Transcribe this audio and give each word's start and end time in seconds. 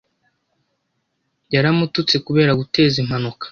Yaramututse 1.53 2.15
kubera 2.25 2.57
guteza 2.59 2.95
impanuka. 3.03 3.45